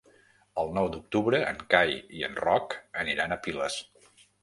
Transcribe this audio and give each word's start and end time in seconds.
El 0.61 0.73
nou 0.77 0.89
d'octubre 0.95 1.43
en 1.51 1.63
Cai 1.75 1.95
i 2.23 2.27
en 2.31 2.43
Roc 2.43 2.77
aniran 3.07 3.37
a 3.37 3.43
Piles. 3.47 3.83